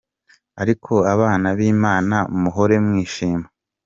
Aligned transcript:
Ariko 0.61 0.93
abana 1.13 1.47
b’ 1.57 1.59
Imana 1.73 2.15
muhore 2.41 2.75
mwishima. 2.85 3.45